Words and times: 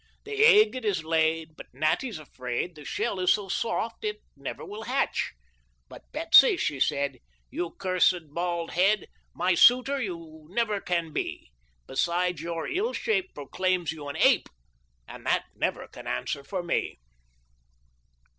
The 0.23 0.43
egg 0.43 0.75
it 0.75 0.83
is 0.83 1.03
laid, 1.03 1.55
but 1.55 1.71
Natty's 1.75 2.17
afraid 2.17 2.73
The 2.73 2.83
shell 2.83 3.19
is 3.19 3.33
so 3.33 3.47
soft 3.49 4.03
it 4.03 4.17
never 4.35 4.65
will 4.65 4.81
hatch, 4.85 5.33
But 5.89 6.11
Betsy, 6.11 6.57
she 6.57 6.79
said,' 6.79 7.19
You 7.51 7.75
cursed 7.77 8.31
bald 8.33 8.71
head, 8.71 9.05
My 9.35 9.53
suitor 9.53 10.01
you 10.01 10.47
never 10.49 10.81
can 10.81 11.13
be. 11.13 11.51
Besides 11.85 12.41
your 12.41 12.67
ill 12.67 12.93
shape 12.93 13.35
proclaims 13.35 13.91
you 13.91 14.07
an 14.07 14.15
ape. 14.17 14.49
And 15.07 15.23
that 15.27 15.45
never 15.55 15.87
can 15.87 16.07
answer 16.07 16.43
for 16.43 16.63
me." 16.63 16.97